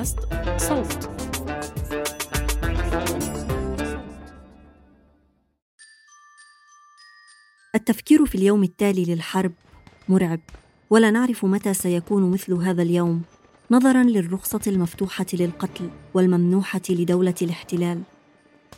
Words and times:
بودكاست 0.00 0.18
صوت. 0.56 1.10
التفكير 7.74 8.26
في 8.26 8.34
اليوم 8.34 8.62
التالي 8.62 9.04
للحرب 9.04 9.52
مرعب 10.08 10.40
ولا 10.90 11.10
نعرف 11.10 11.44
متى 11.44 11.74
سيكون 11.74 12.30
مثل 12.30 12.52
هذا 12.52 12.82
اليوم 12.82 13.22
نظرا 13.70 14.02
للرخصة 14.02 14.60
المفتوحة 14.66 15.26
للقتل 15.32 15.90
والممنوحة 16.14 16.80
لدولة 16.90 17.34
الاحتلال. 17.42 18.02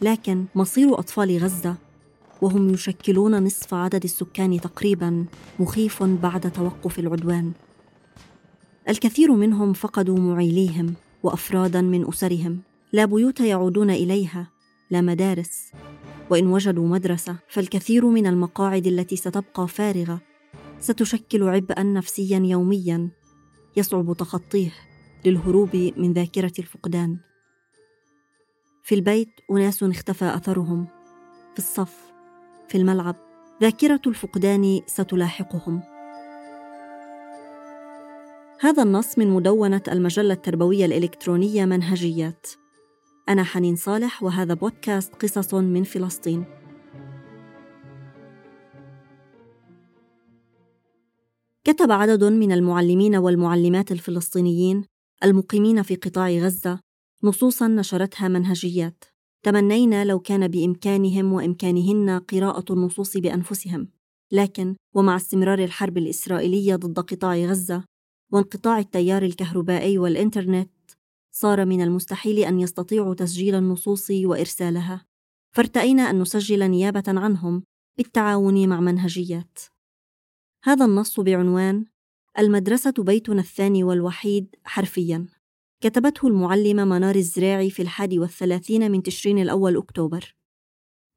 لكن 0.01 0.45
مصير 0.55 0.99
أطفال 0.99 1.39
غزة 1.39 1.77
وهم 2.43 2.75
يشكلون 2.75 3.45
نصف 3.45 3.75
عدد 3.75 4.05
السكان 4.05 4.61
تقريبا 4.61 5.27
مخيف 5.59 6.03
بعد 6.03 6.53
توقف 6.53 6.99
العدوان. 6.99 7.53
الكثير 8.89 9.33
منهم 9.33 9.73
فقدوا 9.73 10.19
معيليهم 10.19 10.95
وأفرادا 11.23 11.81
من 11.81 12.09
أسرهم. 12.09 12.61
لا 12.93 13.05
بيوت 13.05 13.41
يعودون 13.41 13.91
إليها 13.91 14.51
لا 14.91 15.01
مدارس. 15.01 15.73
وإن 16.31 16.47
وجدوا 16.47 16.89
مدرسة 16.89 17.37
فالكثير 17.49 18.07
من 18.07 18.27
المقاعد 18.27 18.87
التي 18.87 19.17
ستبقى 19.17 19.69
فارغة. 19.69 20.21
ستشكل 20.79 21.43
عبئا 21.43 21.83
نفسيا 21.83 22.39
يوميا. 22.39 23.11
يصعب 23.77 24.17
تخطيه 24.17 24.73
للهروب 25.25 25.93
من 25.97 26.13
ذاكرة 26.13 26.53
الفقدان. 26.59 27.19
في 28.83 28.95
البيت 28.95 29.29
أناس 29.51 29.83
اختفى 29.83 30.25
أثرهم. 30.25 30.87
في 31.53 31.59
الصف 31.59 32.13
في 32.69 32.79
الملعب 32.79 33.17
ذاكرة 33.63 34.01
الفقدان 34.07 34.81
ستلاحقهم. 34.87 35.92
هذا 38.63 38.83
النص 38.83 39.19
من 39.19 39.31
مدونة 39.31 39.83
المجلة 39.89 40.35
التربوية 40.35 40.87
الإلكترونية 40.87 41.65
منهجيات. 41.65 42.47
أنا 43.29 43.43
حنين 43.43 43.77
صالح 43.77 44.23
وهذا 44.23 44.55
بودكاست 44.55 45.15
قصص 45.15 45.55
من 45.55 45.85
فلسطين. 45.85 46.45
كتب 51.65 51.93
عدد 51.93 52.25
من 52.25 52.53
المعلمين 52.53 53.17
والمعلمات 53.17 53.93
الفلسطينيين 53.93 54.85
المقيمين 55.25 55.83
في 55.83 55.95
قطاع 55.95 56.31
غزة 56.31 56.81
نصوصا 57.23 57.69
نشرتها 57.69 58.29
منهجيات. 58.29 59.05
تمنينا 59.43 60.05
لو 60.05 60.21
كان 60.21 60.49
بإمكانهم 60.49 61.33
وإمكانهن 61.33 62.19
قراءة 62.19 62.73
النصوص 62.73 63.17
بأنفسهم، 63.17 63.89
لكن 64.33 64.75
ومع 64.95 65.17
استمرار 65.17 65.59
الحرب 65.59 65.99
الإسرائيلية 65.99 66.77
ضد 66.77 67.01
قطاع 67.01 67.37
غزة 67.37 67.92
وانقطاع 68.33 68.79
التيار 68.79 69.23
الكهربائي 69.23 69.99
والإنترنت 69.99 70.71
صار 71.35 71.65
من 71.65 71.83
المستحيل 71.83 72.39
أن 72.39 72.61
يستطيعوا 72.61 73.15
تسجيل 73.15 73.55
النصوص 73.55 74.11
وإرسالها. 74.11 75.05
فارتأينا 75.57 76.11
أن 76.11 76.19
نسجل 76.19 76.71
نيابة 76.71 77.03
عنهم 77.09 77.65
بالتعاون 77.99 78.69
مع 78.69 78.81
منهجيات. 78.81 79.59
هذا 80.65 80.85
النص 80.85 81.21
بعنوان 81.21 81.85
المدرسة 82.39 82.95
بيتنا 82.99 83.41
الثاني 83.41 83.85
والوحيد 83.85 84.57
حرفياً 84.65 85.27
كتبته 85.83 86.29
المعلمة 86.29 86.85
منار 86.85 87.15
الزراعي 87.15 87.71
في 87.71 87.83
الحادي 87.83 88.19
والثلاثين 88.19 88.91
من 88.91 89.03
تشرين 89.03 89.39
الأول 89.39 89.77
أكتوبر. 89.77 90.37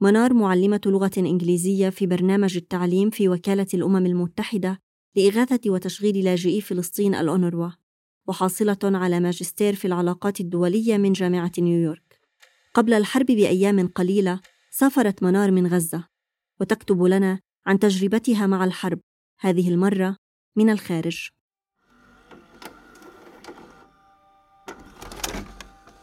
منار 0.01 0.33
معلمة 0.33 0.81
لغة 0.85 1.11
إنجليزية 1.17 1.89
في 1.89 2.07
برنامج 2.07 2.57
التعليم 2.57 3.09
في 3.09 3.29
وكالة 3.29 3.67
الأمم 3.73 4.05
المتحدة 4.05 4.84
لإغاثة 5.15 5.69
وتشغيل 5.71 6.23
لاجئي 6.23 6.61
فلسطين 6.61 7.15
الأونروا 7.15 7.69
وحاصلة 8.27 8.77
على 8.83 9.19
ماجستير 9.19 9.75
في 9.75 9.85
العلاقات 9.85 10.39
الدولية 10.39 10.97
من 10.97 11.13
جامعة 11.13 11.51
نيويورك. 11.57 12.19
قبل 12.73 12.93
الحرب 12.93 13.25
بأيام 13.25 13.87
قليلة 13.87 14.39
سافرت 14.71 15.23
منار 15.23 15.51
من 15.51 15.67
غزة 15.67 16.03
وتكتب 16.61 17.03
لنا 17.03 17.39
عن 17.65 17.79
تجربتها 17.79 18.47
مع 18.47 18.63
الحرب 18.63 18.99
هذه 19.39 19.69
المرة 19.69 20.17
من 20.55 20.69
الخارج. 20.69 21.29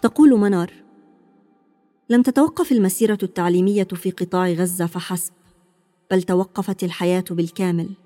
تقول 0.03 0.31
منار 0.31 0.73
لم 2.09 2.23
تتوقف 2.23 2.73
المسيرة 2.73 3.19
التعليمية 3.23 3.84
في 3.84 4.11
قطاع 4.11 4.49
غزة 4.49 4.87
فحسب 4.87 5.33
بل 6.11 6.23
توقفت 6.23 6.84
الحياة 6.84 7.25
بالكامل. 7.31 8.02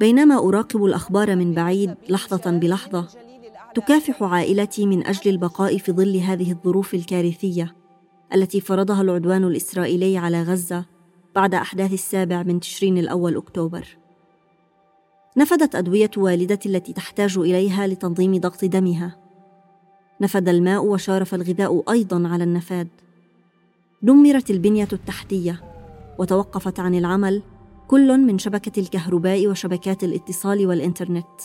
بينما 0.00 0.38
أراقب 0.38 0.84
الأخبار 0.84 1.36
من 1.36 1.54
بعيد 1.54 1.94
لحظة 2.08 2.50
بلحظة 2.50 3.08
تكافح 3.74 4.22
عائلتي 4.22 4.86
من 4.86 5.06
أجل 5.06 5.30
البقاء 5.30 5.78
في 5.78 5.92
ظل 5.92 6.16
هذه 6.16 6.50
الظروف 6.52 6.94
الكارثية 6.94 7.74
التي 8.34 8.60
فرضها 8.60 9.02
العدوان 9.02 9.44
الإسرائيلي 9.44 10.18
على 10.18 10.42
غزة 10.42 10.84
بعد 11.34 11.54
أحداث 11.54 11.92
السابع 11.92 12.42
من 12.42 12.60
تشرين 12.60 12.98
الأول 12.98 13.36
أكتوبر. 13.36 13.96
نفدت 15.36 15.74
أدوية 15.74 16.10
والدتي 16.16 16.68
التي 16.68 16.92
تحتاج 16.92 17.38
إليها 17.38 17.86
لتنظيم 17.86 18.36
ضغط 18.36 18.64
دمها. 18.64 19.16
نفد 20.20 20.48
الماء 20.48 20.84
وشارف 20.84 21.34
الغذاء 21.34 21.92
أيضا 21.92 22.28
على 22.28 22.44
النفاد. 22.44 22.88
دمرت 24.02 24.50
البنية 24.50 24.88
التحتية 24.92 25.62
وتوقفت 26.18 26.80
عن 26.80 26.94
العمل 26.94 27.42
كل 27.90 28.18
من 28.18 28.38
شبكة 28.38 28.80
الكهرباء 28.80 29.46
وشبكات 29.46 30.04
الاتصال 30.04 30.66
والإنترنت. 30.66 31.40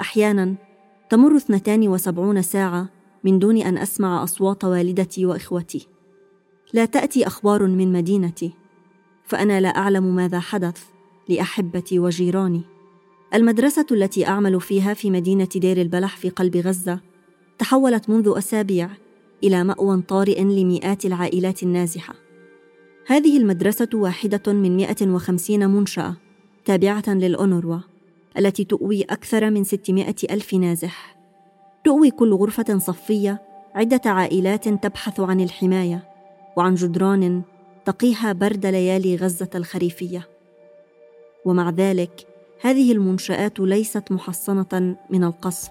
أحياناً 0.00 0.54
تمر 1.10 1.36
72 1.36 2.42
ساعة 2.42 2.88
من 3.24 3.38
دون 3.38 3.56
أن 3.56 3.78
أسمع 3.78 4.24
أصوات 4.24 4.64
والدتي 4.64 5.26
وإخوتي. 5.26 5.88
لا 6.72 6.84
تأتي 6.84 7.26
أخبار 7.26 7.66
من 7.66 7.92
مدينتي، 7.92 8.52
فأنا 9.24 9.60
لا 9.60 9.68
أعلم 9.68 10.16
ماذا 10.16 10.40
حدث 10.40 10.82
لأحبتي 11.28 11.98
وجيراني. 11.98 12.62
المدرسة 13.34 13.86
التي 13.90 14.26
أعمل 14.26 14.60
فيها 14.60 14.94
في 14.94 15.10
مدينة 15.10 15.48
دير 15.56 15.80
البلح 15.80 16.16
في 16.16 16.28
قلب 16.28 16.56
غزة 16.56 17.00
تحولت 17.58 18.10
منذ 18.10 18.32
أسابيع 18.36 18.90
إلى 19.44 19.64
مأوى 19.64 20.02
طارئ 20.02 20.42
لمئات 20.42 21.04
العائلات 21.04 21.62
النازحة. 21.62 22.27
هذه 23.08 23.38
المدرسة 23.38 23.88
واحدة 23.94 24.52
من 24.52 24.76
150 24.76 25.70
منشأة 25.70 26.14
تابعة 26.64 27.04
للأونروا 27.08 27.78
التي 28.38 28.64
تؤوي 28.64 29.02
أكثر 29.02 29.50
من 29.50 29.64
600 29.64 30.14
ألف 30.30 30.54
نازح. 30.54 31.16
تؤوي 31.84 32.10
كل 32.10 32.34
غرفة 32.34 32.78
صفية 32.78 33.42
عدة 33.74 34.00
عائلات 34.10 34.68
تبحث 34.68 35.20
عن 35.20 35.40
الحماية 35.40 36.08
وعن 36.56 36.74
جدران 36.74 37.42
تقيها 37.84 38.32
برد 38.32 38.66
ليالي 38.66 39.16
غزة 39.16 39.50
الخريفية. 39.54 40.28
ومع 41.44 41.70
ذلك 41.70 42.26
هذه 42.60 42.92
المنشآت 42.92 43.60
ليست 43.60 44.12
محصنة 44.12 44.96
من 45.10 45.24
القصف 45.24 45.70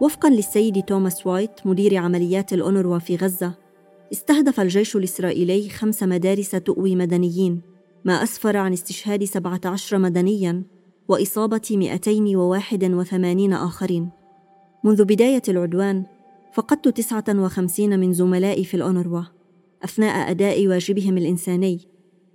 وفقا 0.00 0.30
للسيد 0.30 0.82
توماس 0.82 1.26
وايت 1.26 1.60
مدير 1.64 1.96
عمليات 1.96 2.52
الأونروا 2.52 2.98
في 2.98 3.16
غزة 3.16 3.65
استهدف 4.12 4.60
الجيش 4.60 4.96
الإسرائيلي 4.96 5.68
خمس 5.68 6.02
مدارس 6.02 6.50
تؤوي 6.50 6.96
مدنيين 6.96 7.60
ما 8.04 8.22
أسفر 8.22 8.56
عن 8.56 8.72
استشهاد 8.72 9.24
17 9.24 9.98
مدنياً 9.98 10.64
وإصابة 11.08 11.62
281 11.70 13.52
آخرين. 13.52 14.10
منذ 14.84 15.04
بداية 15.04 15.42
العدوان 15.48 16.04
فقدت 16.52 16.88
59 16.88 18.00
من 18.00 18.12
زملائي 18.12 18.64
في 18.64 18.74
الأونروا 18.74 19.22
أثناء 19.84 20.30
أداء 20.30 20.66
واجبهم 20.66 21.18
الإنساني 21.18 21.80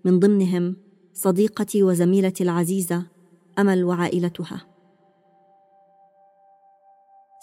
من 0.06 0.20
ضمنهم 0.20 0.76
صديقتي 1.14 1.84
وزميلتي 1.84 2.44
العزيزة 2.44 3.06
أمل 3.60 3.84
وعائلتها. 3.84 4.68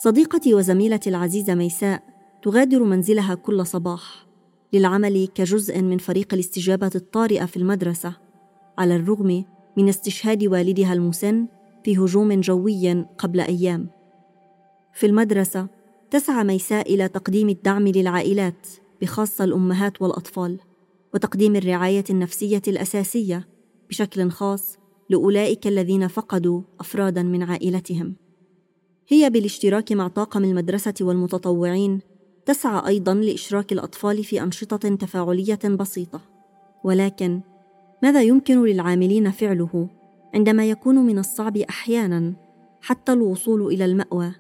صديقتي 0.03 0.55
وزميلتي 0.55 1.11
العزيزة 1.11 1.55
ميساء 1.55 2.03
تغادر 2.43 2.85
منزلها 2.85 3.35
كل 3.35 3.67
صباح 3.67 4.27
للعمل 4.73 5.29
كجزء 5.35 5.83
من 5.83 5.99
فريق 5.99 6.35
الاستجابة 6.35 6.91
الطارئة 6.95 7.45
في 7.45 7.57
المدرسة 7.57 8.17
على 8.79 8.97
الرغم 8.97 9.45
من 9.77 9.89
استشهاد 9.89 10.45
والدها 10.45 10.93
المسن 10.93 11.47
في 11.85 11.99
هجوم 11.99 12.41
جوي 12.41 13.05
قبل 13.19 13.41
أيام. 13.41 13.91
في 14.93 15.07
المدرسة 15.07 15.69
تسعى 16.11 16.45
ميساء 16.45 16.95
إلى 16.95 17.09
تقديم 17.09 17.49
الدعم 17.49 17.89
للعائلات 17.89 18.67
بخاصة 19.03 19.45
الأمهات 19.45 20.03
والأطفال 20.03 20.59
وتقديم 21.15 21.57
الرعاية 21.57 22.05
النفسية 22.11 22.63
الأساسية 22.69 23.49
بشكل 23.89 24.31
خاص 24.31 24.79
لأولئك 25.11 25.67
الذين 25.67 26.09
فقدوا 26.09 26.63
أفرادا 26.81 27.23
من 27.23 27.43
عائلتهم. 27.43 28.17
هي 29.09 29.31
بالاشتراك 29.31 29.93
مع 29.93 30.09
طاقم 30.09 30.45
المدرسة 30.45 30.95
والمتطوعين 31.01 32.01
تسعى 32.49 32.89
أيضا 32.89 33.15
لإشراك 33.15 33.73
الأطفال 33.73 34.25
في 34.25 34.43
أنشطة 34.43 34.95
تفاعلية 34.95 35.59
بسيطة. 35.65 36.21
ولكن 36.85 37.41
ماذا 38.03 38.23
يمكن 38.23 38.65
للعاملين 38.65 39.31
فعله 39.31 39.89
عندما 40.35 40.71
يكون 40.71 40.97
من 40.97 41.19
الصعب 41.19 41.57
أحيانا 41.57 42.35
حتى 42.81 43.13
الوصول 43.13 43.67
إلى 43.67 43.85
المأوى 43.85 44.33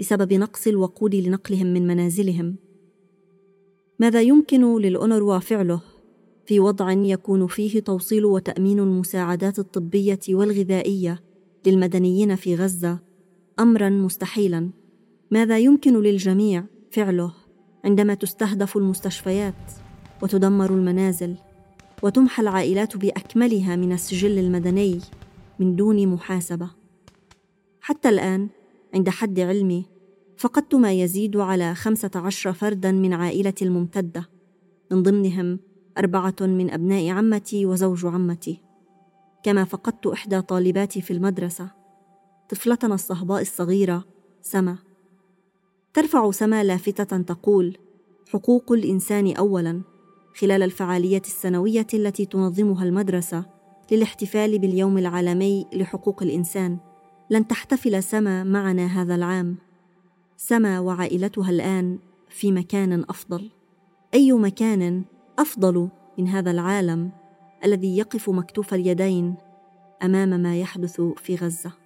بسبب 0.00 0.32
نقص 0.32 0.66
الوقود 0.66 1.14
لنقلهم 1.14 1.66
من 1.66 1.86
منازلهم؟ 1.86 2.56
ماذا 3.98 4.22
يمكن 4.22 4.78
للأونروا 4.78 5.38
فعله 5.38 5.80
في 6.44 6.60
وضع 6.60 6.92
يكون 6.92 7.46
فيه 7.46 7.80
توصيل 7.80 8.24
وتأمين 8.24 8.78
المساعدات 8.78 9.58
الطبية 9.58 10.20
والغذائية 10.28 11.22
للمدنيين 11.66 12.36
في 12.36 12.54
غزة 12.54 12.98
أمرا 13.58 13.88
مستحيلا؟ 13.88 14.70
ماذا 15.30 15.58
يمكن 15.58 16.02
للجميع 16.02 16.64
فعله 16.90 17.45
عندما 17.86 18.14
تستهدف 18.14 18.76
المستشفيات 18.76 19.54
وتدمر 20.22 20.70
المنازل 20.70 21.36
وتمحى 22.02 22.42
العائلات 22.42 22.96
بأكملها 22.96 23.76
من 23.76 23.92
السجل 23.92 24.38
المدني 24.38 25.00
من 25.58 25.76
دون 25.76 26.06
محاسبة. 26.08 26.70
حتى 27.80 28.08
الآن 28.08 28.48
عند 28.94 29.08
حد 29.08 29.40
علمي 29.40 29.84
فقدت 30.36 30.74
ما 30.74 30.92
يزيد 30.92 31.36
على 31.36 31.74
خمسة 31.74 32.10
عشر 32.14 32.52
فردا 32.52 32.92
من 32.92 33.12
عائلتي 33.12 33.64
الممتدة 33.64 34.28
من 34.90 35.02
ضمنهم 35.02 35.58
أربعة 35.98 36.36
من 36.40 36.70
أبناء 36.70 37.08
عمتي 37.08 37.66
وزوج 37.66 38.06
عمتي. 38.06 38.60
كما 39.42 39.64
فقدت 39.64 40.06
إحدى 40.06 40.40
طالباتي 40.40 41.00
في 41.00 41.12
المدرسة 41.12 41.70
طفلتنا 42.48 42.94
الصهباء 42.94 43.42
الصغيرة 43.42 44.04
سما. 44.42 44.85
ترفع 45.96 46.30
سما 46.30 46.64
لافتة 46.64 47.22
تقول 47.22 47.78
حقوق 48.32 48.72
الإنسان 48.72 49.36
اولا 49.36 49.82
خلال 50.34 50.62
الفعاليه 50.62 51.22
السنوية 51.26 51.86
التي 51.94 52.26
تنظمها 52.26 52.84
المدرسة 52.84 53.44
للاحتفال 53.92 54.58
باليوم 54.58 54.98
العالمي 54.98 55.66
لحقوق 55.72 56.22
الإنسان 56.22 56.78
لن 57.30 57.46
تحتفل 57.46 58.02
سما 58.02 58.44
معنا 58.44 58.86
هذا 58.86 59.14
العام. 59.14 59.56
سما 60.36 60.80
وعائلتها 60.80 61.50
الآن 61.50 61.98
في 62.28 62.52
مكان 62.52 63.04
أفضل. 63.08 63.50
أي 64.14 64.32
مكان 64.32 65.04
أفضل 65.38 65.88
من 66.18 66.28
هذا 66.28 66.50
العالم 66.50 67.10
الذي 67.64 67.98
يقف 67.98 68.30
مكتوف 68.30 68.74
اليدين 68.74 69.34
أمام 70.02 70.28
ما 70.28 70.60
يحدث 70.60 71.00
في 71.00 71.36
غزة؟ 71.36 71.85